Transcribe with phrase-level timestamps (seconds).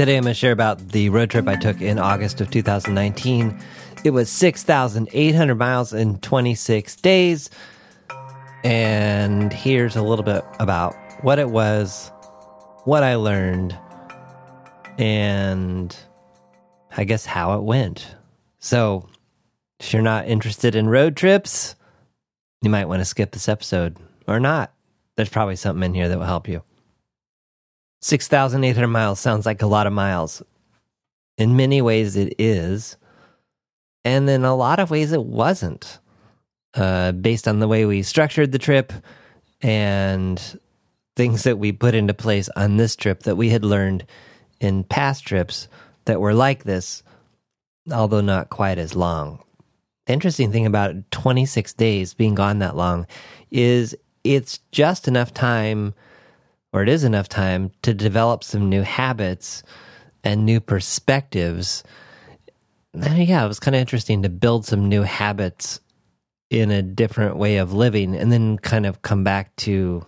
[0.00, 3.60] Today I'm going to share about the road trip I took in August of 2019.
[4.02, 7.50] It was 6,800 miles in 26 days.
[8.64, 12.10] And here's a little bit about what it was,
[12.84, 13.78] what I learned,
[14.96, 15.94] and
[16.96, 18.16] I guess how it went.
[18.58, 19.06] So,
[19.80, 21.74] if you're not interested in road trips,
[22.62, 24.72] you might want to skip this episode or not.
[25.16, 26.62] There's probably something in here that will help you.
[28.02, 30.42] 6,800 miles sounds like a lot of miles.
[31.38, 32.96] In many ways, it is.
[34.04, 35.98] And in a lot of ways, it wasn't.
[36.74, 38.92] Uh, based on the way we structured the trip
[39.60, 40.60] and
[41.16, 44.06] things that we put into place on this trip that we had learned
[44.60, 45.68] in past trips
[46.04, 47.02] that were like this,
[47.92, 49.42] although not quite as long.
[50.06, 53.06] The interesting thing about 26 days being gone that long
[53.50, 53.94] is
[54.24, 55.94] it's just enough time,
[56.72, 59.62] or it is enough time, to develop some new habits
[60.22, 61.82] and new perspectives.
[62.94, 65.80] Yeah, it was kind of interesting to build some new habits
[66.50, 70.04] in a different way of living and then kind of come back to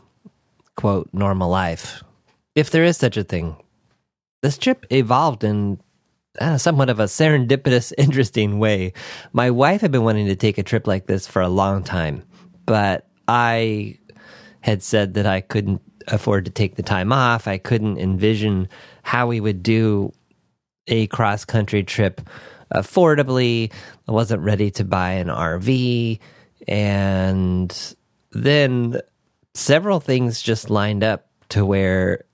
[0.76, 2.02] quote normal life
[2.54, 3.56] if there is such a thing
[4.42, 5.78] this trip evolved in
[6.40, 8.92] uh, somewhat of a serendipitous interesting way
[9.32, 12.24] my wife had been wanting to take a trip like this for a long time
[12.66, 13.96] but i
[14.62, 18.68] had said that i couldn't afford to take the time off i couldn't envision
[19.02, 20.12] how we would do
[20.88, 22.20] a cross country trip
[22.74, 23.72] affordably.
[24.08, 26.18] I wasn't ready to buy an RV.
[26.68, 27.94] And
[28.30, 29.00] then
[29.54, 32.24] several things just lined up to where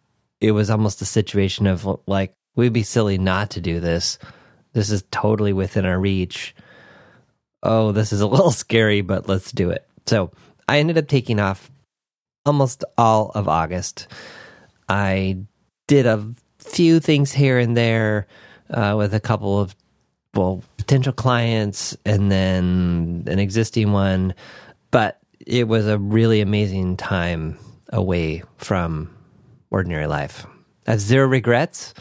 [0.40, 4.18] it was almost a situation of like, we'd be silly not to do this.
[4.72, 6.54] This is totally within our reach.
[7.62, 9.86] Oh, this is a little scary, but let's do it.
[10.06, 10.30] So
[10.68, 11.70] I ended up taking off
[12.44, 14.08] almost all of August.
[14.88, 15.38] I
[15.86, 18.26] did a few things here and there
[18.70, 19.74] uh, with a couple of
[20.34, 24.34] well potential clients and then an existing one
[24.90, 27.58] but it was a really amazing time
[27.90, 29.12] away from
[29.70, 30.46] ordinary life
[30.86, 31.94] i have zero regrets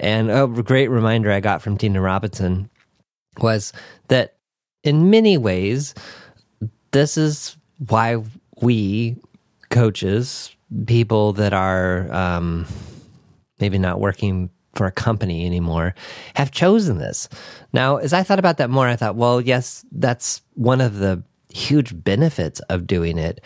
[0.00, 2.70] and a great reminder i got from tina robinson
[3.40, 3.72] was
[4.08, 4.36] that
[4.82, 5.94] in many ways
[6.92, 7.56] this is
[7.88, 8.16] why
[8.62, 9.14] we
[9.70, 10.54] coaches
[10.86, 12.66] people that are um,
[13.60, 15.94] maybe not working for a company anymore
[16.34, 17.28] have chosen this.
[17.72, 21.22] Now, as I thought about that more, I thought, well, yes, that's one of the
[21.52, 23.40] huge benefits of doing it.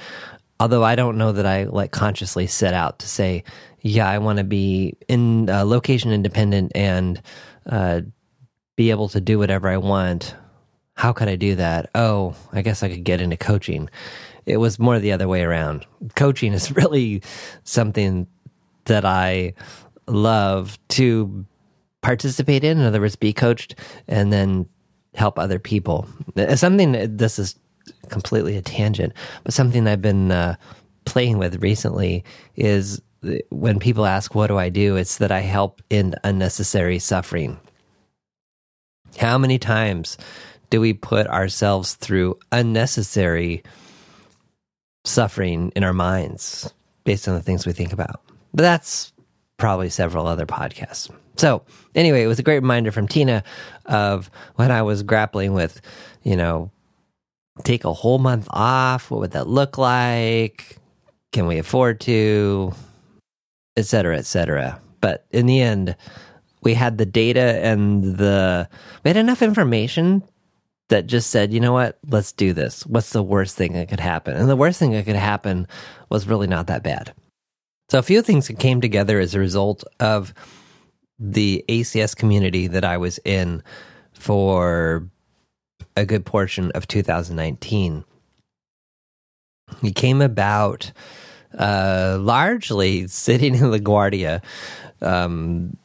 [0.60, 3.44] Although I don't know that I like consciously set out to say,
[3.80, 7.20] yeah, I want to be in uh, location independent and
[7.66, 8.02] uh,
[8.76, 10.34] be able to do whatever I want.
[10.94, 11.90] How could I do that?
[11.94, 13.88] Oh, I guess I could get into coaching.
[14.46, 15.86] It was more the other way around.
[16.16, 17.22] Coaching is really
[17.64, 18.26] something
[18.84, 19.54] that I
[20.06, 21.46] love to
[22.00, 23.76] participate in, in other words, be coached,
[24.08, 24.66] and then
[25.14, 26.06] help other people.
[26.36, 27.56] Uh, something, uh, this is
[28.08, 29.12] completely a tangent,
[29.44, 30.56] but something I've been uh,
[31.04, 32.24] playing with recently
[32.56, 34.96] is uh, when people ask, What do I do?
[34.96, 37.60] It's that I help in unnecessary suffering.
[39.18, 40.16] How many times
[40.70, 43.62] do we put ourselves through unnecessary
[45.04, 46.72] suffering in our minds
[47.04, 48.20] based on the things we think about?
[48.54, 49.12] But that's
[49.56, 51.10] probably several other podcasts.
[51.36, 51.62] So,
[51.94, 53.42] anyway, it was a great reminder from Tina
[53.86, 55.80] of when I was grappling with,
[56.22, 56.70] you know,
[57.64, 59.10] take a whole month off.
[59.10, 60.78] What would that look like?
[61.32, 62.72] Can we afford to?
[63.76, 64.78] Et cetera, et cetera.
[65.00, 65.96] But in the end,
[66.62, 68.68] we had the data and the,
[69.02, 70.22] we had enough information
[70.92, 72.84] that just said, you know what, let's do this.
[72.86, 74.36] What's the worst thing that could happen?
[74.36, 75.66] And the worst thing that could happen
[76.10, 77.14] was really not that bad.
[77.88, 80.34] So a few things that came together as a result of
[81.18, 83.62] the ACS community that I was in
[84.12, 85.08] for
[85.96, 88.04] a good portion of 2019.
[89.82, 90.92] It came about
[91.58, 94.42] uh, largely sitting in LaGuardia
[95.00, 95.78] um,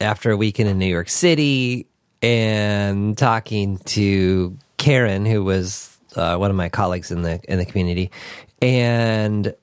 [0.00, 1.86] after a weekend in New York City
[2.22, 7.64] and talking to Karen, who was uh, one of my colleagues in the in the
[7.64, 8.10] community,
[8.62, 9.54] and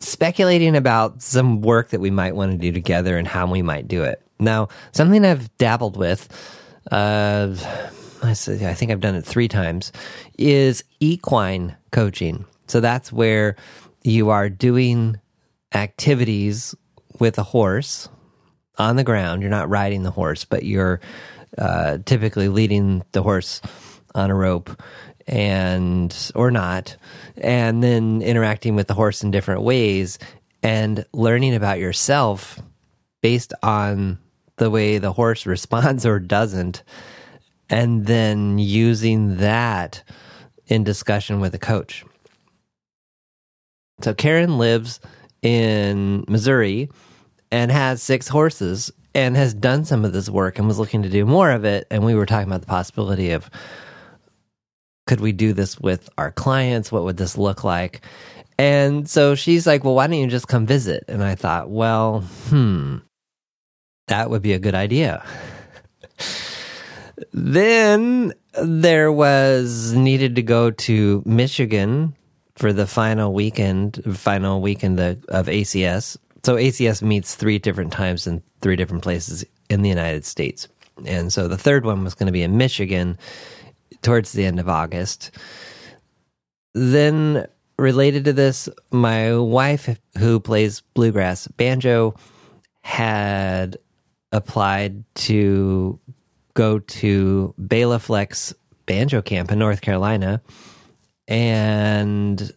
[0.00, 3.86] speculating about some work that we might want to do together and how we might
[3.86, 4.20] do it.
[4.40, 6.28] Now, something I've dabbled with,
[6.90, 7.54] uh,
[8.22, 9.92] I think I've done it three times,
[10.38, 12.44] is equine coaching.
[12.66, 13.54] So that's where
[14.02, 15.20] you are doing
[15.72, 16.74] activities
[17.20, 18.08] with a horse
[18.78, 19.42] on the ground.
[19.42, 21.00] You're not riding the horse, but you're
[21.58, 23.60] uh, typically leading the horse
[24.14, 24.70] on a rope
[25.26, 26.96] and or not
[27.36, 30.18] and then interacting with the horse in different ways
[30.62, 32.60] and learning about yourself
[33.22, 34.18] based on
[34.56, 36.82] the way the horse responds or doesn't,
[37.70, 40.02] and then using that
[40.66, 42.04] in discussion with a coach.
[44.02, 45.00] So Karen lives
[45.42, 46.90] in Missouri
[47.50, 51.08] and has six horses and has done some of this work and was looking to
[51.08, 51.86] do more of it.
[51.90, 53.50] And we were talking about the possibility of
[55.06, 56.92] could we do this with our clients?
[56.92, 58.02] What would this look like?
[58.58, 61.04] And so she's like, well, why don't you just come visit?
[61.08, 62.98] And I thought, well, hmm,
[64.08, 65.24] that would be a good idea.
[67.32, 68.32] then
[68.62, 72.14] there was needed to go to Michigan
[72.54, 76.16] for the final weekend, final weekend of ACS.
[76.44, 80.68] So ACS meets three different times in three different places in the United States.
[81.04, 83.18] And so the third one was going to be in Michigan
[84.02, 85.30] towards the end of August.
[86.74, 87.46] Then,
[87.78, 92.14] related to this, my wife, who plays bluegrass banjo,
[92.82, 93.76] had
[94.32, 95.98] applied to
[96.54, 98.54] go to Bela Fleck's
[98.86, 100.42] banjo camp in North Carolina
[101.28, 102.52] and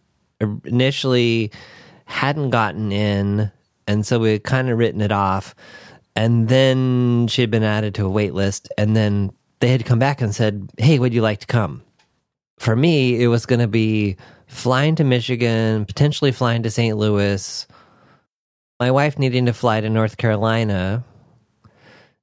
[0.64, 1.50] initially
[2.04, 3.50] hadn't gotten in.
[3.86, 5.54] And so we had kind of written it off.
[6.16, 8.68] And then she had been added to a wait list.
[8.76, 11.82] And then they had come back and said, Hey, would you like to come?
[12.58, 14.16] For me, it was going to be
[14.46, 16.96] flying to Michigan, potentially flying to St.
[16.96, 17.66] Louis,
[18.80, 21.04] my wife needing to fly to North Carolina,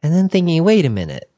[0.02, 1.30] and then thinking, wait a minute.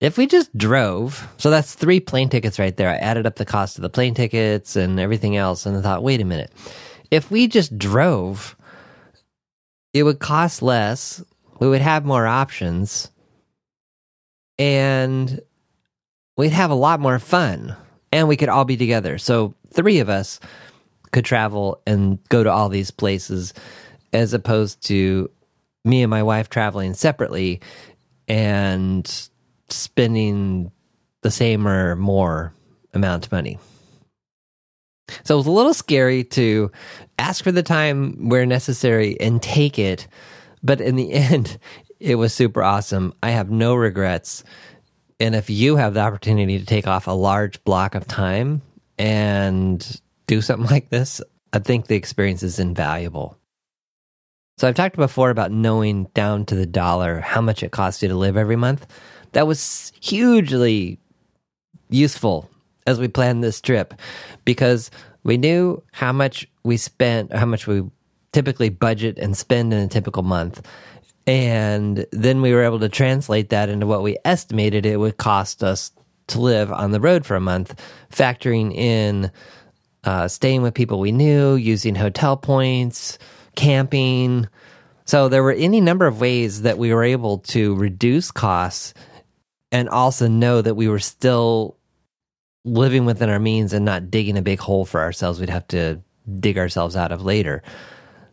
[0.00, 2.88] If we just drove, so that's three plane tickets right there.
[2.88, 6.04] I added up the cost of the plane tickets and everything else, and I thought,
[6.04, 6.52] wait a minute.
[7.10, 8.56] If we just drove,
[9.92, 11.22] it would cost less.
[11.58, 13.10] We would have more options
[14.58, 15.40] and
[16.36, 17.76] we'd have a lot more fun
[18.12, 19.18] and we could all be together.
[19.18, 20.40] So, three of us
[21.12, 23.54] could travel and go to all these places
[24.12, 25.30] as opposed to
[25.84, 27.60] me and my wife traveling separately
[28.26, 29.28] and
[29.68, 30.70] spending
[31.22, 32.52] the same or more
[32.94, 33.58] amount of money.
[35.24, 36.70] So it was a little scary to
[37.18, 40.06] ask for the time where necessary and take it.
[40.62, 41.58] But in the end,
[42.00, 43.14] it was super awesome.
[43.22, 44.44] I have no regrets.
[45.20, 48.62] And if you have the opportunity to take off a large block of time
[48.98, 51.20] and do something like this,
[51.52, 53.36] I think the experience is invaluable.
[54.58, 58.08] So I've talked before about knowing down to the dollar how much it costs you
[58.08, 58.86] to live every month.
[59.32, 60.98] That was hugely
[61.90, 62.50] useful
[62.86, 63.94] as we planned this trip
[64.44, 64.90] because
[65.22, 67.82] we knew how much we spent, how much we
[68.32, 70.66] typically budget and spend in a typical month.
[71.26, 75.62] And then we were able to translate that into what we estimated it would cost
[75.62, 75.92] us
[76.28, 77.80] to live on the road for a month,
[78.10, 79.30] factoring in
[80.04, 83.18] uh, staying with people we knew, using hotel points,
[83.56, 84.48] camping.
[85.04, 88.94] So there were any number of ways that we were able to reduce costs
[89.70, 91.76] and also know that we were still
[92.64, 96.00] living within our means and not digging a big hole for ourselves we'd have to
[96.40, 97.62] dig ourselves out of later.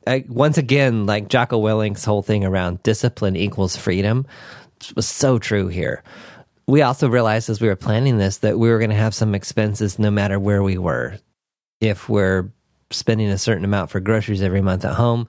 [0.07, 4.25] I, once again, like Jocko Willink's whole thing around discipline equals freedom
[4.95, 6.03] was so true here.
[6.67, 9.35] We also realized as we were planning this that we were going to have some
[9.35, 11.17] expenses no matter where we were.
[11.79, 12.49] If we're
[12.91, 15.27] spending a certain amount for groceries every month at home,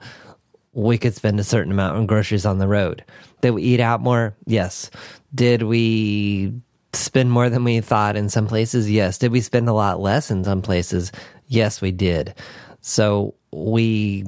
[0.73, 3.03] we could spend a certain amount on groceries on the road.
[3.41, 4.35] Did we eat out more?
[4.45, 4.89] Yes.
[5.33, 6.53] Did we
[6.93, 8.89] spend more than we thought in some places?
[8.89, 9.17] Yes.
[9.17, 11.11] Did we spend a lot less in some places?
[11.47, 12.35] Yes, we did.
[12.81, 14.25] So we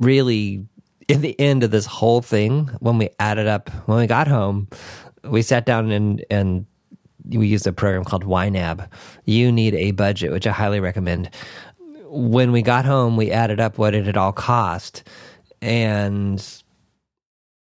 [0.00, 0.66] really,
[1.08, 4.68] in the end of this whole thing, when we added up, when we got home,
[5.24, 6.66] we sat down and, and
[7.30, 8.88] we used a program called YNAB.
[9.24, 11.30] You need a budget, which I highly recommend.
[12.04, 15.02] When we got home, we added up what it had all cost,
[15.60, 16.42] and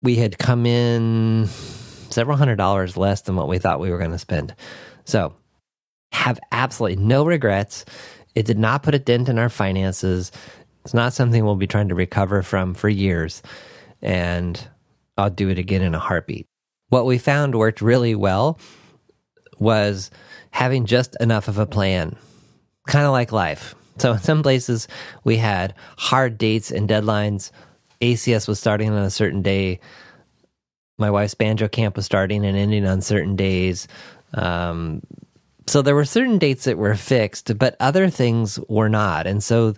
[0.02, 1.48] we had come in
[2.10, 4.56] several hundred dollars less than what we thought we were going to spend.
[5.06, 5.34] So,
[6.12, 7.86] have absolutely no regrets.
[8.36, 10.32] It did not put a dent in our finances.
[10.84, 13.42] It's not something we'll be trying to recover from for years.
[14.02, 14.60] And
[15.18, 16.48] I'll do it again in a heartbeat.
[16.90, 18.60] What we found worked really well
[19.60, 20.10] was
[20.50, 22.18] having just enough of a plan,
[22.88, 23.76] kind of like life.
[23.98, 24.88] So in some places
[25.24, 27.52] we had hard dates and deadlines.
[28.02, 29.80] ACS was starting on a certain day.
[30.98, 33.88] My wife's banjo camp was starting and ending on certain days.
[34.34, 35.02] Um,
[35.68, 39.28] so there were certain dates that were fixed, but other things were not.
[39.28, 39.76] And so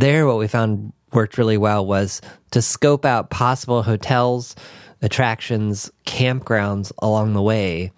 [0.00, 2.20] there, what we found worked really well was
[2.50, 4.56] to scope out possible hotels,
[5.02, 7.92] attractions, campgrounds along the way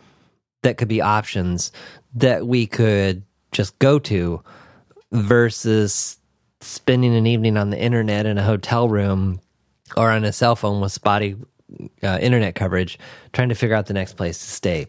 [0.62, 1.72] that could be options
[2.14, 3.22] that we could
[3.52, 4.42] just go to
[5.12, 6.18] versus
[6.60, 9.40] spending an evening on the internet in a hotel room
[9.96, 11.36] or on a cell phone with spotty
[12.02, 12.98] uh, internet coverage,
[13.32, 14.86] trying to figure out the next place to stay.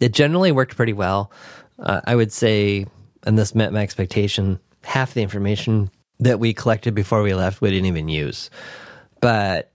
[0.00, 1.30] It generally worked pretty well.
[1.78, 2.86] Uh, I would say,
[3.24, 5.90] and this met my expectation, half the information
[6.20, 8.50] that we collected before we left we didn't even use.
[9.20, 9.72] But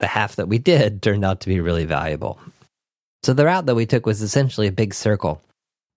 [0.00, 2.38] the half that we did turned out to be really valuable.
[3.22, 5.40] So the route that we took was essentially a big circle.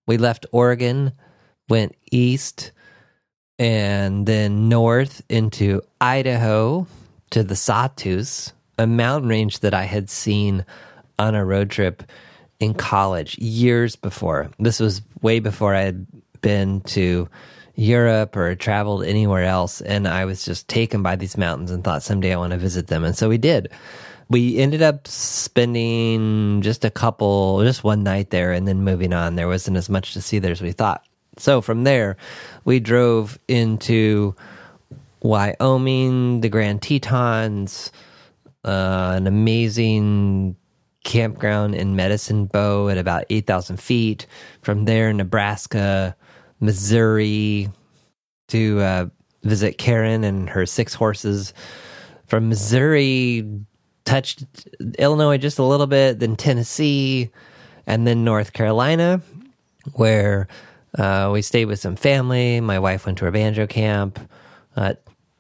[0.08, 1.12] We left Oregon,
[1.68, 2.72] went east,
[3.60, 6.88] and then north into Idaho
[7.32, 10.64] to the Sawtooth, a mountain range that I had seen
[11.20, 12.04] on a road trip
[12.60, 14.50] in college years before.
[14.60, 16.08] This was way before I had
[16.42, 17.28] been to
[17.78, 19.82] Europe or traveled anywhere else.
[19.82, 22.88] And I was just taken by these mountains and thought someday I want to visit
[22.88, 23.04] them.
[23.04, 23.72] And so we did.
[24.30, 29.36] We ended up spending just a couple, just one night there and then moving on.
[29.36, 31.06] There wasn't as much to see there as we thought.
[31.38, 32.18] So from there,
[32.66, 34.36] we drove into
[35.22, 37.92] Wyoming, the Grand Tetons,
[38.66, 40.58] uh, an amazing
[41.04, 44.26] campground in Medicine Bow at about 8,000 feet.
[44.62, 46.16] From there, Nebraska,
[46.60, 47.70] Missouri
[48.50, 49.06] to uh,
[49.44, 51.54] visit Karen and her six horses.
[52.28, 53.46] From Missouri,
[54.06, 54.46] touched
[54.98, 57.30] Illinois just a little bit, then Tennessee,
[57.86, 59.22] and then North Carolina,
[59.94, 60.48] where
[60.98, 62.60] uh, we stayed with some family.
[62.60, 64.20] My wife went to a banjo camp.
[64.76, 64.94] Uh,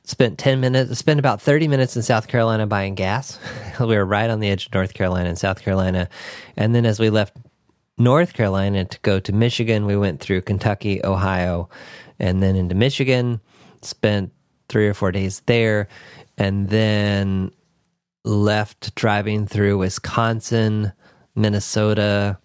[0.04, 3.40] spent 10 minutes, spent about 30 minutes in South Carolina buying gas.
[3.80, 6.08] we were right on the edge of North Carolina and South Carolina.
[6.56, 7.36] And then as we left
[7.98, 11.70] North Carolina to go to Michigan, we went through Kentucky, Ohio,
[12.20, 13.42] and then into Michigan,
[13.82, 14.32] spent
[14.70, 15.88] three or four days there,
[16.38, 17.51] and then
[18.24, 20.94] left driving through Wisconsin,
[21.36, 22.38] Minnesota,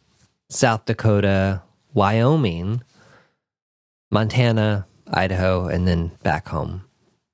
[0.48, 2.82] South Dakota, Wyoming,
[4.10, 6.84] Montana, Idaho, and then back home.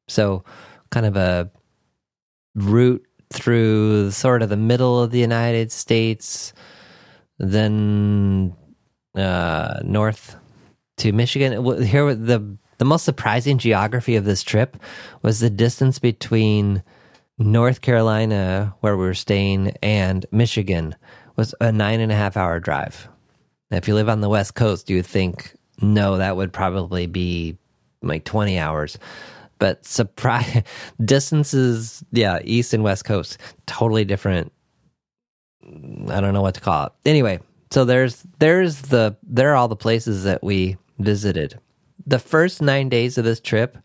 [0.09, 0.45] So,
[0.91, 1.51] kind of a
[2.55, 6.53] route through sort of the middle of the United States,
[7.39, 8.55] then
[9.15, 10.37] uh, north
[10.99, 11.83] to Michigan.
[11.83, 14.77] Here, the the most surprising geography of this trip
[15.23, 16.83] was the distance between
[17.39, 20.95] North Carolina, where we were staying, and Michigan
[21.37, 23.09] was a nine and a half hour drive.
[23.71, 27.57] If you live on the West Coast, you would think no, that would probably be
[28.03, 28.99] like twenty hours
[29.59, 30.63] but surprise
[31.05, 34.53] distances, yeah, east and west coast, totally different.
[36.09, 36.93] I don't know what to call it.
[37.05, 41.59] Anyway, so there's there's the there are all the places that we visited.
[42.07, 43.79] The first nine days of this trip.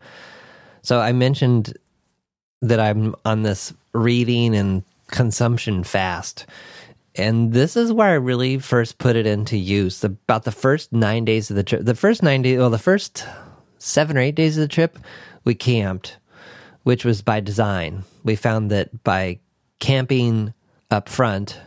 [0.82, 1.76] So I mentioned
[2.62, 6.46] that I'm on this reading and consumption fast.
[7.16, 10.02] And this is where I really first put it into use.
[10.02, 13.24] About the first nine days of the trip, the first nine days, well, the first
[13.78, 14.98] seven or eight days of the trip,
[15.44, 16.16] we camped,
[16.82, 18.04] which was by design.
[18.24, 19.38] We found that by
[19.78, 20.54] camping
[20.90, 21.60] up front,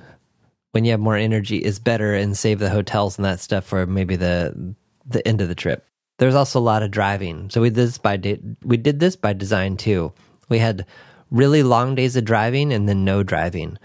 [0.78, 3.88] when you have more energy, is better and save the hotels and that stuff for
[3.88, 4.76] maybe the
[5.08, 5.84] the end of the trip.
[6.20, 9.16] There's also a lot of driving, so we did this by de- we did this
[9.16, 10.14] by design too.
[10.50, 10.86] We had
[11.32, 13.80] really long days of driving and then no driving,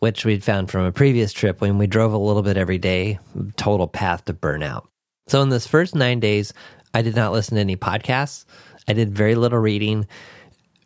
[0.00, 3.18] which we'd found from a previous trip when we drove a little bit every day.
[3.56, 4.88] Total path to burnout.
[5.28, 6.52] So in this first nine days,
[6.92, 8.44] I did not listen to any podcasts.
[8.86, 10.06] I did very little reading,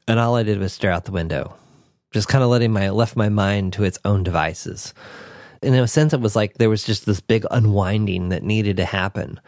[0.06, 1.56] and all I did was stare out the window,
[2.12, 4.94] just kind of letting my left my mind to its own devices.
[5.62, 8.84] In a sense, it was like there was just this big unwinding that needed to
[8.84, 9.40] happen.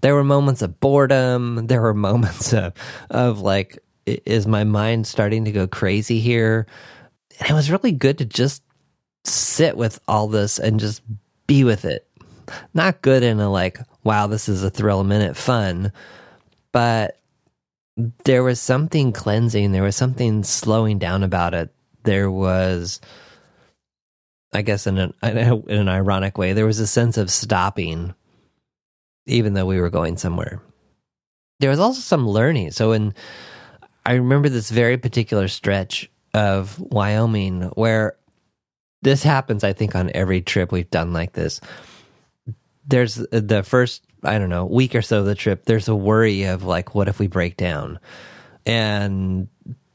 [0.00, 1.66] There were moments of boredom.
[1.66, 2.72] There were moments of,
[3.10, 6.66] of like, is my mind starting to go crazy here?
[7.40, 8.62] And it was really good to just
[9.24, 11.02] sit with all this and just
[11.46, 12.08] be with it.
[12.74, 15.92] Not good in a like, wow, this is a thrill a minute fun,
[16.70, 17.18] but
[18.24, 19.72] there was something cleansing.
[19.72, 21.74] There was something slowing down about it.
[22.04, 23.00] There was,
[24.52, 28.14] I guess, in an, in an ironic way, there was a sense of stopping,
[29.26, 30.62] even though we were going somewhere.
[31.60, 32.70] There was also some learning.
[32.72, 33.14] So, in
[34.04, 38.16] I remember this very particular stretch of Wyoming where
[39.02, 41.60] this happens, I think, on every trip we've done like this.
[42.86, 46.44] There's the first I don't know, week or so of the trip, there's a worry
[46.44, 48.00] of like, what if we break down?
[48.66, 49.48] And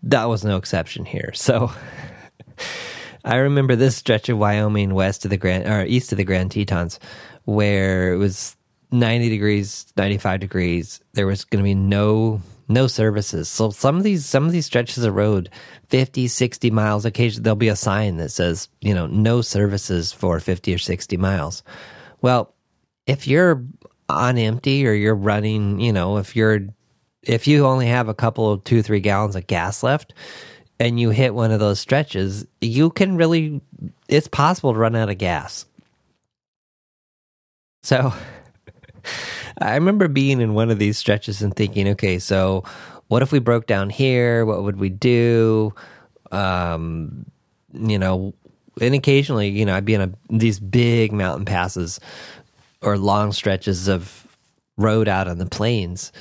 [0.04, 1.32] that was no exception here.
[1.34, 1.72] So
[3.24, 6.52] I remember this stretch of Wyoming west of the Grand or east of the Grand
[6.52, 7.00] Tetons
[7.46, 8.56] where it was
[8.92, 11.02] 90 degrees, 95 degrees.
[11.14, 13.50] There was going to be no no services.
[13.50, 15.50] So some of these some of these stretches of road,
[15.88, 20.40] 50, 60 miles, occasionally there'll be a sign that says, you know, no services for
[20.40, 21.64] 50 or 60 miles.
[22.22, 22.54] Well,
[23.06, 23.64] if you're
[24.08, 26.62] on empty or you're running, you know, if you're
[27.24, 30.14] if you only have a couple of two, three gallons of gas left
[30.82, 33.62] and you hit one of those stretches, you can really
[34.08, 35.68] it's possible to run out of gas.
[37.84, 38.12] So
[39.62, 42.64] I remember being in one of these stretches and thinking, okay, so
[43.10, 44.44] what if we broke down here?
[44.44, 45.72] What would we do?
[46.32, 47.28] Um,
[47.72, 48.34] you know,
[48.82, 52.00] and occasionally, you know, I'd be in a, these big mountain passes
[52.82, 54.36] or long stretches of
[54.78, 56.12] road out on the plains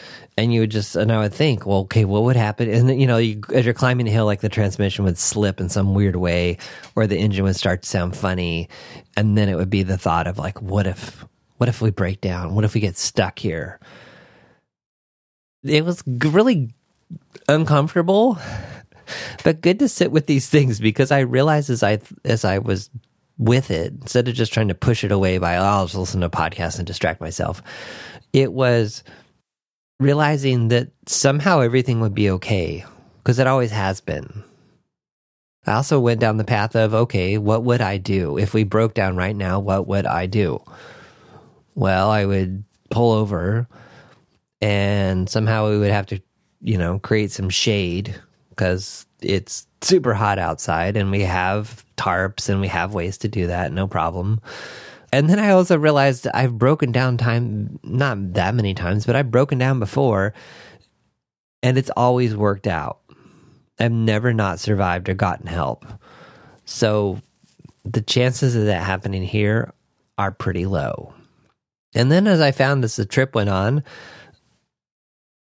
[0.40, 3.06] and you would just and i would think well okay what would happen and you
[3.06, 6.16] know you, as you're climbing the hill like the transmission would slip in some weird
[6.16, 6.56] way
[6.96, 8.68] or the engine would start to sound funny
[9.16, 11.24] and then it would be the thought of like what if
[11.58, 13.78] what if we break down what if we get stuck here
[15.62, 16.70] it was really
[17.48, 18.38] uncomfortable
[19.44, 22.88] but good to sit with these things because i realized as i as i was
[23.36, 26.20] with it instead of just trying to push it away by oh, I'll just listen
[26.20, 27.62] to podcasts and distract myself.
[28.34, 29.02] It was
[30.00, 32.84] realizing that somehow everything would be okay
[33.18, 34.42] because it always has been.
[35.66, 38.94] I also went down the path of okay, what would I do if we broke
[38.94, 39.60] down right now?
[39.60, 40.64] What would I do?
[41.74, 43.68] Well, I would pull over
[44.60, 46.20] and somehow we would have to,
[46.62, 52.60] you know, create some shade because it's super hot outside and we have tarps and
[52.60, 54.40] we have ways to do that, no problem.
[55.12, 59.30] And then I also realized I've broken down time, not that many times, but I've
[59.30, 60.34] broken down before
[61.62, 63.00] and it's always worked out.
[63.78, 65.86] I've never not survived or gotten help.
[66.64, 67.20] So
[67.84, 69.72] the chances of that happening here
[70.18, 71.14] are pretty low.
[71.94, 73.82] And then as I found as the trip went on,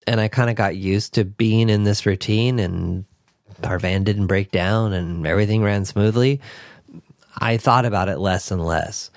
[0.08, 3.06] and I kind of got used to being in this routine and
[3.64, 6.40] our van didn't break down and everything ran smoothly,
[7.38, 9.12] I thought about it less and less.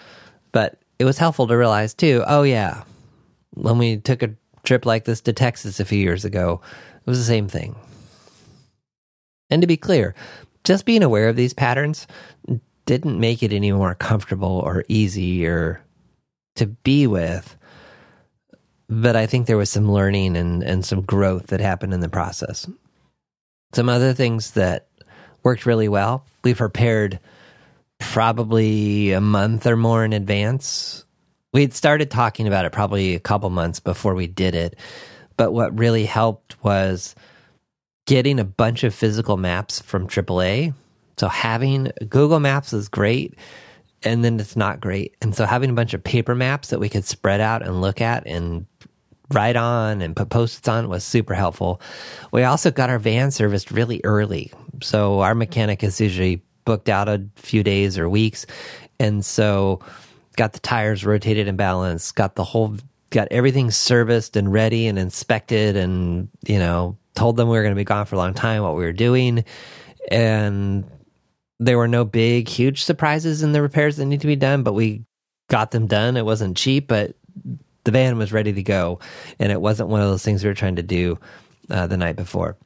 [0.52, 2.85] But it was helpful to realize too, oh yeah,
[3.54, 6.61] when we took a trip like this to Texas a few years ago,
[6.94, 7.75] it was the same thing.
[9.50, 10.14] And to be clear,
[10.64, 12.06] just being aware of these patterns
[12.87, 15.82] didn't make it any more comfortable or easier
[16.56, 17.56] to be with.
[18.88, 22.08] But I think there was some learning and, and some growth that happened in the
[22.08, 22.69] process.
[23.75, 24.88] Some other things that
[25.43, 26.25] worked really well.
[26.45, 27.19] We prepared
[28.10, 31.04] probably a month or more in advance.
[31.52, 34.76] We had started talking about it probably a couple months before we did it.
[35.36, 37.15] But what really helped was
[38.06, 40.75] getting a bunch of physical maps from AAA.
[41.17, 43.34] So having Google Maps is great
[44.02, 45.17] and then it's not great.
[45.23, 48.00] And so having a bunch of paper maps that we could spread out and look
[48.00, 48.67] at and
[49.30, 51.80] write on and put post-its on was super helpful.
[52.32, 54.52] We also got our van serviced really early.
[54.82, 58.47] So our mechanic is usually booked out a few days or weeks.
[58.99, 59.81] And so
[60.37, 62.77] got the tires rotated and balanced, got the whole
[63.11, 67.75] got everything serviced and ready and inspected and, you know, told them we were going
[67.75, 69.45] to be gone for a long time, what we were doing.
[70.11, 70.85] And
[71.61, 74.73] there were no big, huge surprises in the repairs that need to be done, but
[74.73, 75.05] we
[75.49, 76.17] got them done.
[76.17, 77.15] It wasn't cheap, but
[77.85, 78.99] the van was ready to go,
[79.39, 81.19] and it wasn't one of those things we were trying to do
[81.71, 82.57] uh, the night before.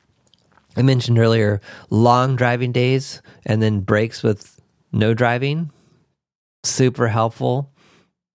[0.76, 1.60] I mentioned earlier
[1.90, 4.60] long driving days and then breaks with
[4.92, 5.70] no driving.
[6.64, 7.70] Super helpful.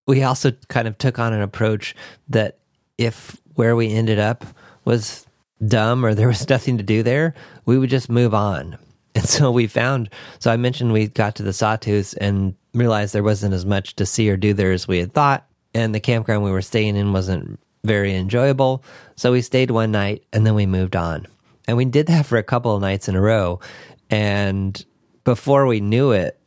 [0.07, 1.95] We also kind of took on an approach
[2.29, 2.57] that
[2.97, 4.45] if where we ended up
[4.85, 5.25] was
[5.65, 7.33] dumb or there was nothing to do there,
[7.65, 8.77] we would just move on.
[9.13, 13.23] And so we found, so I mentioned we got to the Sawtooth and realized there
[13.23, 16.43] wasn't as much to see or do there as we had thought and the campground
[16.43, 18.83] we were staying in wasn't very enjoyable.
[19.15, 21.27] So we stayed one night and then we moved on.
[21.71, 23.61] And we did that for a couple of nights in a row.
[24.09, 24.85] And
[25.23, 26.37] before we knew it,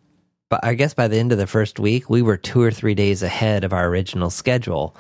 [0.51, 2.95] but I guess by the end of the first week, we were two or three
[2.95, 4.95] days ahead of our original schedule.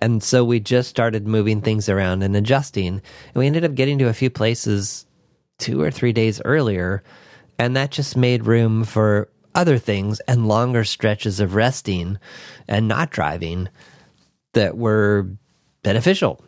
[0.00, 2.86] And so we just started moving things around and adjusting.
[2.86, 5.04] And we ended up getting to a few places
[5.58, 7.02] two or three days earlier.
[7.58, 12.18] And that just made room for other things and longer stretches of resting
[12.66, 13.68] and not driving
[14.54, 15.28] that were
[15.82, 16.42] beneficial.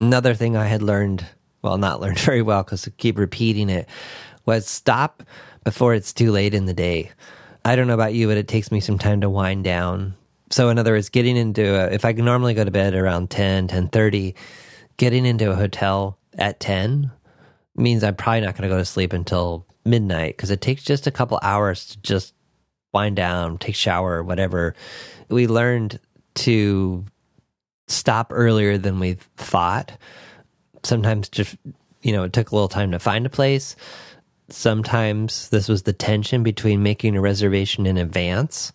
[0.00, 1.26] Another thing I had learned,
[1.66, 3.88] well, not learned very well because I keep repeating it,
[4.44, 5.22] was stop
[5.64, 7.10] before it's too late in the day.
[7.64, 10.14] I don't know about you, but it takes me some time to wind down.
[10.50, 13.30] So, in other words, getting into a, if I can normally go to bed around
[13.30, 14.34] 10, 10 30,
[14.96, 17.10] getting into a hotel at 10
[17.74, 21.06] means I'm probably not going to go to sleep until midnight because it takes just
[21.08, 22.34] a couple hours to just
[22.94, 24.74] wind down, take shower, whatever.
[25.28, 25.98] We learned
[26.36, 27.04] to
[27.88, 29.92] stop earlier than we thought.
[30.86, 31.56] Sometimes just
[32.02, 33.74] you know, it took a little time to find a place.
[34.48, 38.72] Sometimes this was the tension between making a reservation in advance,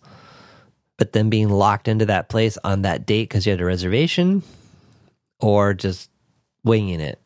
[0.98, 4.42] but then being locked into that place on that date because you had a reservation,
[5.40, 6.10] or just
[6.62, 7.18] winging it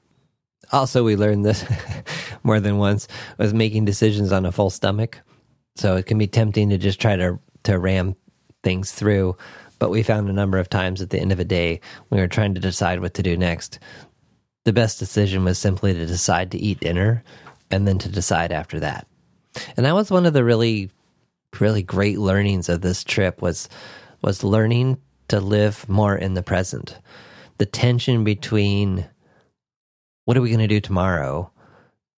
[0.72, 1.64] also we learned this
[2.42, 5.20] more than once was making decisions on a full stomach
[5.76, 8.16] So it can be tempting to just try to, to ram
[8.62, 9.36] things through.
[9.78, 12.28] But we found a number of times at the end of a day, we were
[12.28, 13.78] trying to decide what to do next.
[14.66, 17.22] The best decision was simply to decide to eat dinner
[17.70, 19.06] and then to decide after that.
[19.76, 20.90] And that was one of the really,
[21.60, 23.68] really great learnings of this trip was,
[24.22, 24.98] was learning
[25.28, 26.98] to live more in the present.
[27.58, 29.08] The tension between
[30.24, 31.52] what are we going to do tomorrow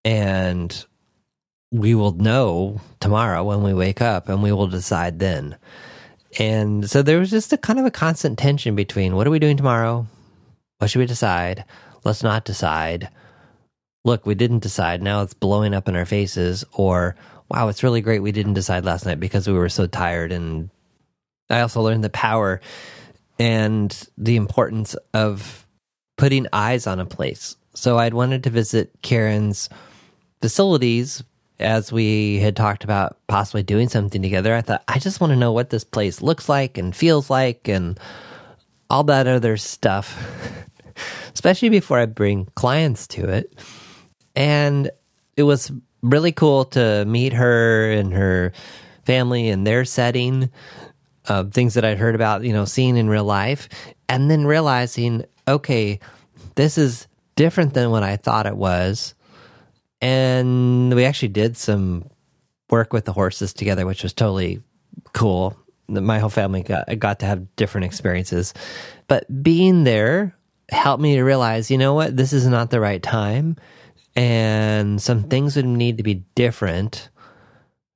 [0.03, 0.85] and
[1.71, 5.55] we will know tomorrow when we wake up and we will decide then.
[6.39, 9.37] And so there was just a kind of a constant tension between what are we
[9.37, 10.07] doing tomorrow?
[10.79, 11.63] What should we decide?
[12.03, 13.09] Let's not decide.
[14.05, 15.01] Look, we didn't decide.
[15.01, 16.63] Now it's blowing up in our faces.
[16.73, 17.15] Or,
[17.49, 20.31] wow, it's really great we didn't decide last night because we were so tired.
[20.31, 20.69] And
[21.49, 22.61] I also learned the power
[23.37, 25.65] and the importance of
[26.17, 27.55] putting eyes on a place.
[27.73, 29.69] So I'd wanted to visit Karen's
[30.41, 31.23] facilities
[31.59, 35.37] as we had talked about possibly doing something together, I thought, I just want to
[35.37, 37.99] know what this place looks like and feels like and
[38.89, 40.17] all that other stuff,
[41.39, 43.55] especially before I bring clients to it.
[44.35, 44.91] And
[45.37, 45.71] it was
[46.01, 48.51] really cool to meet her and her
[49.05, 50.51] family and their setting,
[51.27, 53.69] uh, things that I'd heard about, you know, seeing in real life,
[54.09, 55.99] and then realizing, okay,
[56.55, 59.15] this is different than what I thought it was
[60.01, 62.09] and we actually did some
[62.69, 64.61] work with the horses together, which was totally
[65.13, 65.57] cool.
[65.87, 68.53] My whole family got got to have different experiences,
[69.07, 70.35] but being there
[70.71, 73.55] helped me to realize, you know what, this is not the right time,
[74.15, 77.09] and some things would need to be different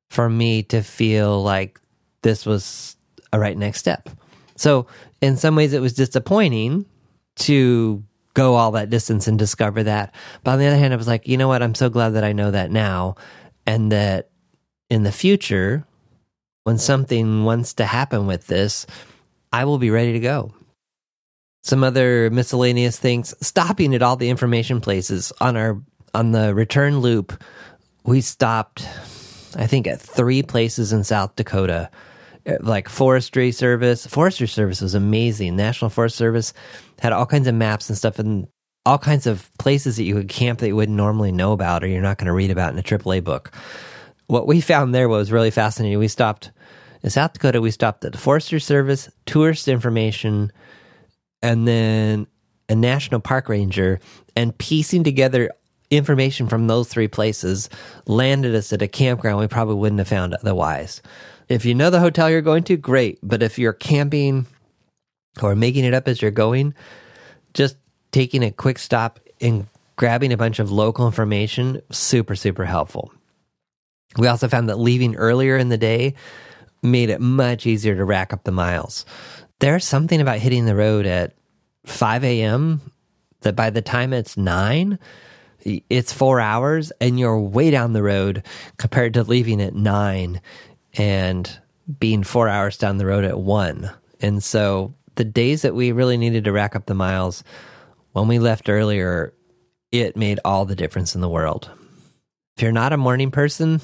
[0.09, 1.79] for me to feel like
[2.21, 2.95] this was
[3.31, 4.09] a right next step.
[4.55, 4.87] So,
[5.21, 6.85] in some ways, it was disappointing
[7.37, 10.13] to go all that distance and discover that.
[10.43, 11.61] But on the other hand, I was like, you know what?
[11.61, 13.15] I'm so glad that I know that now.
[13.65, 14.29] And that
[14.89, 15.85] in the future,
[16.63, 18.85] when something wants to happen with this,
[19.51, 20.53] I will be ready to go.
[21.63, 25.81] Some other miscellaneous things, stopping at all the information places on our
[26.13, 27.41] on the return loop,
[28.03, 28.87] we stopped
[29.55, 31.89] I think at three places in South Dakota
[32.45, 34.05] uh, like forestry service.
[34.05, 35.55] Forestry service was amazing.
[35.55, 36.53] National Forest Service
[36.99, 38.47] had all kinds of maps and stuff and
[38.85, 41.87] all kinds of places that you could camp that you wouldn't normally know about or
[41.87, 43.51] you're not going to read about in a AAA book.
[44.27, 45.99] What we found there was really fascinating.
[45.99, 46.51] We stopped
[47.01, 50.51] in South Dakota, we stopped at the Forestry Service, tourist information,
[51.43, 52.25] and then
[52.69, 53.99] a national park ranger,
[54.35, 55.51] and piecing together
[55.91, 57.69] information from those three places
[58.07, 61.01] landed us at a campground we probably wouldn't have found otherwise.
[61.49, 63.19] If you know the hotel you're going to, great.
[63.21, 64.47] But if you're camping
[65.41, 66.73] or making it up as you're going,
[67.53, 67.75] just
[68.11, 73.11] taking a quick stop and grabbing a bunch of local information, super, super helpful.
[74.17, 76.15] We also found that leaving earlier in the day
[76.81, 79.05] made it much easier to rack up the miles.
[79.59, 81.33] There's something about hitting the road at
[81.85, 82.81] 5 a.m.
[83.41, 84.99] that by the time it's nine,
[85.65, 88.45] it's four hours and you're way down the road
[88.77, 90.41] compared to leaving at nine
[90.95, 91.59] and
[91.99, 93.89] being four hours down the road at one.
[94.21, 97.43] And so the days that we really needed to rack up the miles,
[98.11, 99.33] when we left earlier,
[99.91, 101.69] it made all the difference in the world.
[102.55, 103.81] If you're not a morning person,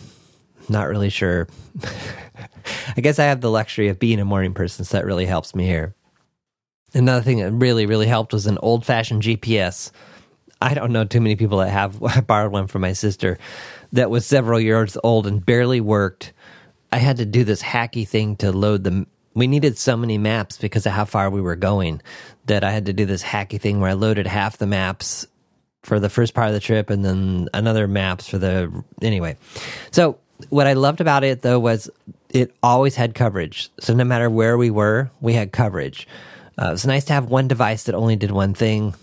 [0.68, 1.48] not really sure.
[2.98, 5.56] I guess I have the luxury of being a morning person, so that really helps
[5.56, 5.96] me here.
[6.94, 9.92] Another thing that really, really helped was an old fashioned GPS.
[10.62, 12.02] I don't know too many people that have.
[12.04, 13.38] I borrowed one from my sister
[13.92, 16.34] that was several years old and barely worked.
[16.92, 19.06] I had to do this hacky thing to load the.
[19.36, 22.02] We needed so many maps because of how far we were going
[22.48, 25.28] that I had to do this hacky thing where I loaded half the maps
[25.84, 29.38] for the first part of the trip and then another maps for the anyway.
[29.92, 30.18] So
[30.50, 31.90] what I loved about it though was
[32.30, 33.70] it always had coverage.
[33.80, 36.08] So no matter where we were, we had coverage.
[36.62, 38.94] Uh, it was nice to have one device that only did one thing,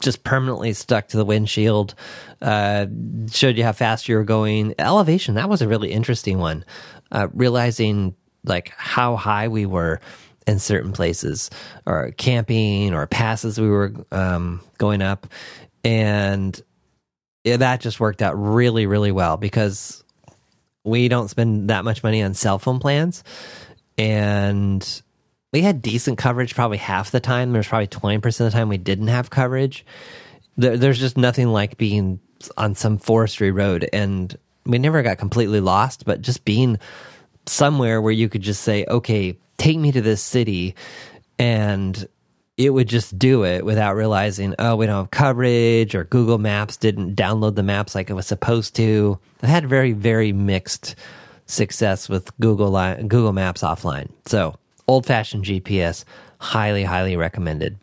[0.00, 1.94] just permanently stuck to the windshield.
[2.42, 2.86] Uh,
[3.30, 4.74] showed you how fast you were going.
[4.78, 6.64] Elevation that was a really interesting one
[7.12, 10.00] uh, realizing like how high we were
[10.46, 11.50] in certain places
[11.86, 15.26] or camping or passes we were um, going up
[15.84, 16.60] and
[17.44, 20.02] yeah, that just worked out really really well because
[20.84, 23.22] we don't spend that much money on cell phone plans.
[23.98, 25.02] And
[25.52, 27.52] we had decent coverage probably half the time.
[27.52, 29.84] There's probably 20% of the time we didn't have coverage.
[30.56, 32.20] There, there's just nothing like being
[32.56, 33.88] on some forestry road.
[33.92, 36.78] And we never got completely lost, but just being
[37.46, 40.74] somewhere where you could just say, okay, take me to this city.
[41.38, 42.08] And
[42.60, 46.76] it would just do it without realizing, oh, we don't have coverage or Google Maps
[46.76, 49.18] didn't download the maps like it was supposed to.
[49.42, 50.94] I had very, very mixed
[51.46, 54.10] success with Google Li- Google Maps offline.
[54.26, 56.04] So, old fashioned GPS,
[56.38, 57.78] highly, highly recommended.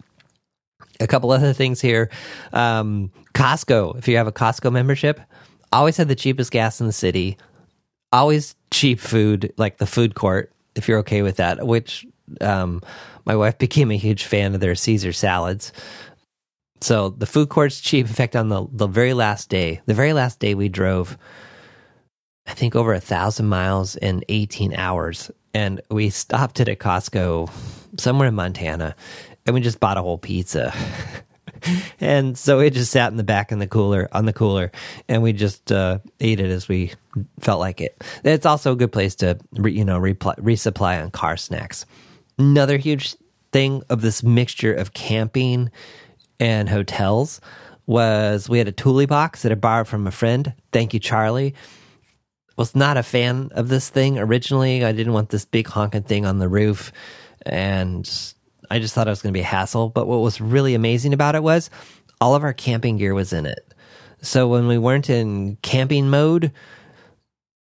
[0.99, 2.11] A couple other things here.
[2.53, 5.19] Um, Costco, if you have a Costco membership,
[5.71, 7.37] always had the cheapest gas in the city,
[8.11, 12.05] always cheap food, like the food court, if you're okay with that, which
[12.41, 12.81] um,
[13.25, 15.71] my wife became a huge fan of their Caesar salads.
[16.81, 18.07] So the food court's cheap.
[18.07, 21.17] In fact, on the, the very last day, the very last day we drove,
[22.45, 25.31] I think over a thousand miles in 18 hours.
[25.53, 27.49] And we stopped at a Costco
[27.99, 28.95] somewhere in Montana
[29.45, 30.73] and we just bought a whole pizza.
[31.99, 34.71] and so it just sat in the back in the cooler on the cooler
[35.07, 36.93] and we just uh, ate it as we
[37.39, 38.01] felt like it.
[38.23, 41.85] It's also a good place to, re, you know, resupply on car snacks.
[42.37, 43.15] Another huge
[43.51, 45.71] thing of this mixture of camping
[46.39, 47.41] and hotels
[47.87, 50.53] was we had a Thule box that I borrowed from a friend.
[50.71, 51.55] Thank you, Charlie.
[52.57, 54.83] Was not a fan of this thing originally.
[54.83, 56.91] I didn't want this big honking thing on the roof,
[57.45, 58.09] and
[58.69, 59.89] I just thought it was going to be a hassle.
[59.89, 61.69] But what was really amazing about it was
[62.19, 63.73] all of our camping gear was in it.
[64.21, 66.51] So when we weren't in camping mode,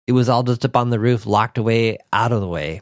[0.07, 2.81] it was all just up on the roof, locked away, out of the way.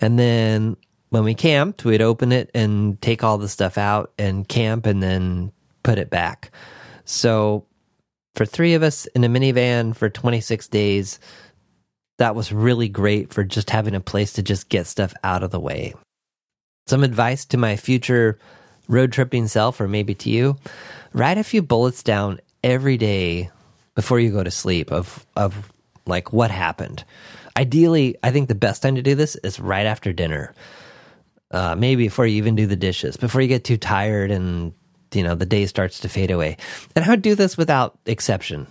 [0.00, 0.76] And then
[1.12, 5.02] when we camped, we'd open it and take all the stuff out and camp and
[5.02, 6.50] then put it back.
[7.04, 7.66] So
[8.34, 11.20] for three of us in a minivan for 26 days,
[12.16, 15.50] that was really great for just having a place to just get stuff out of
[15.50, 15.92] the way.
[16.86, 18.38] Some advice to my future
[18.88, 20.56] road tripping self, or maybe to you
[21.12, 23.50] write a few bullets down every day
[23.94, 25.70] before you go to sleep of, of
[26.06, 27.04] like what happened.
[27.54, 30.54] Ideally, I think the best time to do this is right after dinner
[31.52, 34.72] uh, maybe before you even do the dishes, before you get too tired and
[35.12, 36.56] you know the day starts to fade away.
[36.96, 38.66] And I would do this without exception.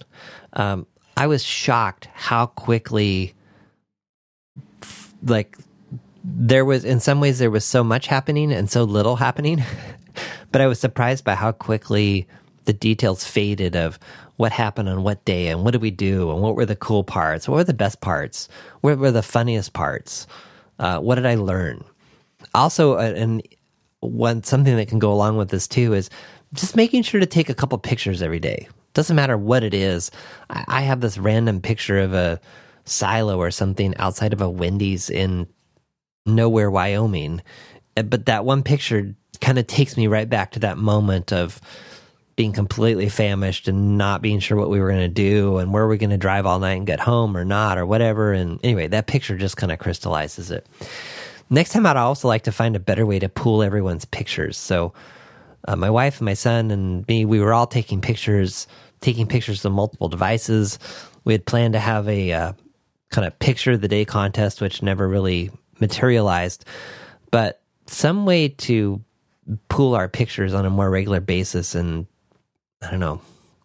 [0.54, 3.34] Um, I was shocked how quickly,
[5.24, 5.58] like,
[6.24, 9.64] there was in some ways there was so much happening and so little happening,
[10.52, 12.28] but I was surprised by how quickly
[12.66, 14.00] the details faded of
[14.38, 17.04] what happened on what day and what did we do and what were the cool
[17.04, 18.50] parts, what were the best parts,
[18.82, 20.26] what were the funniest parts,
[20.80, 21.84] uh, what did I learn
[22.54, 23.42] also, and
[24.00, 26.10] one something that can go along with this too is
[26.54, 28.68] just making sure to take a couple pictures every day.
[28.94, 30.12] Doesn't matter what it is.
[30.50, 32.42] I, I have this random picture of a
[32.86, 35.48] silo or something outside of a Wendy's in
[36.26, 37.42] nowhere, Wyoming.
[37.96, 41.62] But that one picture kind of takes me right back to that moment of
[42.36, 45.88] being completely famished and not being sure what we were going to do and where
[45.88, 48.34] we're going to drive all night and get home or not or whatever.
[48.34, 50.66] And anyway, that picture just kind of crystallizes it.
[51.54, 54.58] Next time, out, I'd also like to find a better way to pool everyone's pictures.
[54.58, 54.94] So,
[55.68, 58.68] uh, my wife, and my son, and me, we were all taking pictures,
[59.02, 60.80] taking pictures of multiple devices.
[61.26, 62.54] We had planned to have a uh,
[63.10, 66.64] kind of picture of the day contest, which never really materialized.
[67.32, 69.02] But some way to
[69.68, 72.08] pool our pictures on a more regular basis and,
[72.82, 73.20] I don't know,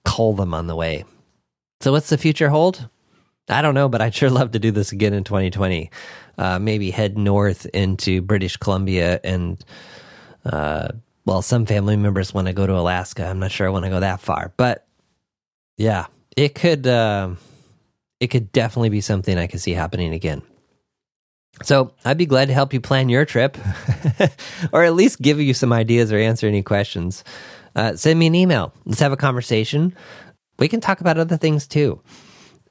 [0.04, 1.04] cull them on the way.
[1.80, 2.88] So, what's the future hold?
[3.48, 5.88] I don't know, but I'd sure love to do this again in 2020
[6.38, 9.64] uh, maybe head north into British Columbia and,
[10.44, 10.88] uh,
[11.24, 13.26] well, some family members want to go to Alaska.
[13.26, 14.86] I'm not sure I want to go that far, but
[15.76, 17.30] yeah, it could, uh,
[18.20, 20.42] it could definitely be something I could see happening again.
[21.62, 23.56] So I'd be glad to help you plan your trip,
[24.72, 27.24] or at least give you some ideas or answer any questions.
[27.74, 28.72] Uh, send me an email.
[28.84, 29.94] Let's have a conversation.
[30.58, 32.00] We can talk about other things too.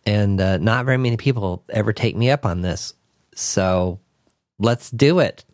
[0.05, 2.93] And uh, not very many people ever take me up on this.
[3.35, 3.99] So
[4.57, 5.45] let's do it.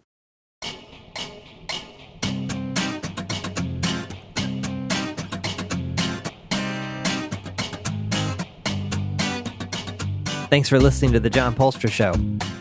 [10.50, 12.14] Thanks for listening to The John Poelstra Show.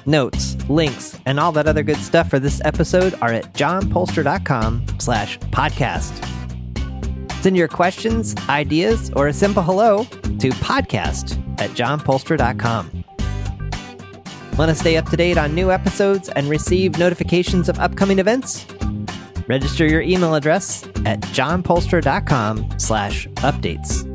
[0.06, 5.38] Notes, links, and all that other good stuff for this episode are at johnpoelstra.com slash
[5.40, 6.24] podcast.
[7.42, 12.99] Send your questions, ideas, or a simple hello to podcast at johnpoelstra.com.
[14.56, 18.66] Want to stay up to date on new episodes and receive notifications of upcoming events?
[19.48, 24.09] Register your email address at johnpoelstra.com slash updates.